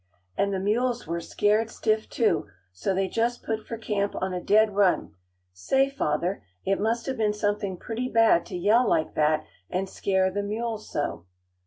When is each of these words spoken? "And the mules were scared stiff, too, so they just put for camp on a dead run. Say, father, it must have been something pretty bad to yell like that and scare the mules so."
"And 0.35 0.51
the 0.51 0.59
mules 0.59 1.05
were 1.05 1.19
scared 1.21 1.69
stiff, 1.69 2.09
too, 2.09 2.47
so 2.71 2.91
they 2.95 3.07
just 3.07 3.43
put 3.43 3.63
for 3.67 3.77
camp 3.77 4.15
on 4.15 4.33
a 4.33 4.41
dead 4.41 4.73
run. 4.75 5.13
Say, 5.53 5.91
father, 5.91 6.41
it 6.65 6.79
must 6.79 7.05
have 7.05 7.17
been 7.17 7.33
something 7.35 7.77
pretty 7.77 8.09
bad 8.09 8.43
to 8.47 8.57
yell 8.57 8.89
like 8.89 9.13
that 9.13 9.45
and 9.69 9.87
scare 9.87 10.31
the 10.31 10.41
mules 10.41 10.89
so." 10.91 11.27